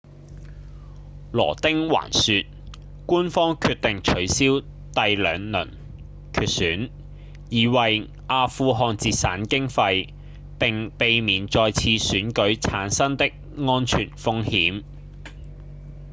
[1.31, 2.45] 羅汀還說
[3.05, 4.59] 官方決定取消
[4.95, 5.69] 第兩輪
[6.33, 6.89] 決選
[7.51, 10.11] 以為阿富汗節省經費
[10.57, 13.25] 並避免再次選舉產生的
[13.59, 14.83] 安全風險